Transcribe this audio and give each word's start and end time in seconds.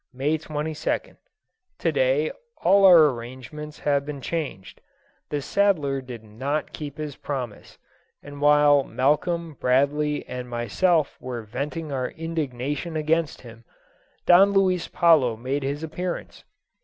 May 0.15 0.39
22nd. 0.39 1.17
To 1.77 1.91
day 1.91 2.31
all 2.63 2.85
our 2.85 3.11
arrangements 3.13 3.77
have 3.81 4.03
been 4.03 4.19
changed; 4.19 4.81
the 5.29 5.43
saddler 5.43 6.01
did 6.01 6.23
not 6.23 6.73
keep 6.73 6.97
his 6.97 7.17
promise, 7.17 7.77
and 8.23 8.41
while 8.41 8.81
Malcolm, 8.83 9.53
Bradley, 9.59 10.27
and 10.27 10.49
myself 10.49 11.17
were 11.21 11.43
venting 11.43 11.91
our 11.91 12.09
indignation 12.09 12.97
against 12.97 13.41
him, 13.41 13.63
Don 14.25 14.53
Luis 14.53 14.87
Palo 14.87 15.37
made 15.37 15.61
his 15.61 15.83
appearance. 15.83 16.45